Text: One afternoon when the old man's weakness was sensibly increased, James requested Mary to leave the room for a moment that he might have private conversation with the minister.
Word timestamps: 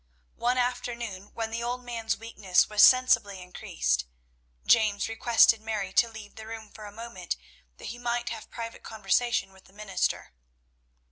One 0.39 0.57
afternoon 0.57 1.31
when 1.35 1.51
the 1.51 1.61
old 1.61 1.83
man's 1.83 2.17
weakness 2.17 2.67
was 2.67 2.81
sensibly 2.81 3.39
increased, 3.39 4.07
James 4.65 5.07
requested 5.07 5.61
Mary 5.61 5.93
to 5.93 6.09
leave 6.09 6.37
the 6.37 6.47
room 6.47 6.71
for 6.71 6.85
a 6.87 6.91
moment 6.91 7.37
that 7.77 7.89
he 7.93 7.99
might 7.99 8.29
have 8.29 8.49
private 8.49 8.81
conversation 8.81 9.53
with 9.53 9.65
the 9.65 9.73
minister. 9.73 10.33